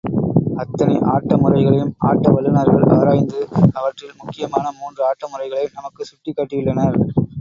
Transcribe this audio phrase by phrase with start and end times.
[0.55, 3.41] அத்தனை ஆட்ட முறைகளையும் ஆட்ட வல்லுநர்கள் ஆராய்ந்து,
[3.73, 6.99] அவற்றில் முக்கியமான மூன்று ஆட்ட முறைகளை நமக்கு சுட்டிக் காட்டியுள்ளனர்.